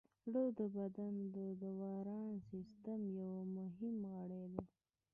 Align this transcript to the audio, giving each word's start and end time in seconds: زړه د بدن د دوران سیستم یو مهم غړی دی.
زړه 0.23 0.43
د 0.57 0.59
بدن 0.75 1.13
د 1.35 1.37
دوران 1.63 2.31
سیستم 2.49 3.01
یو 3.19 3.33
مهم 3.57 3.95
غړی 4.15 4.43
دی. 4.51 4.61